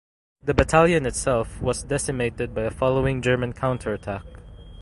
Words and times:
The 0.41 0.55
battalion 0.55 1.05
itself 1.05 1.61
was 1.61 1.83
decimated 1.83 2.55
by 2.55 2.63
a 2.63 2.71
following 2.71 3.21
German 3.21 3.53
counterattack. 3.53 4.23